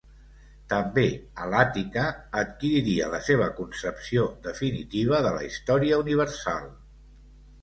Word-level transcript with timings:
També 0.71 1.03
a 1.43 1.49
l'Àtica 1.53 2.05
adquiriria 2.41 3.09
la 3.17 3.19
seva 3.27 3.51
concepció 3.59 4.25
definitiva 4.49 5.21
de 5.27 5.35
la 5.37 5.45
Història 5.51 6.01
Universal. 6.07 6.69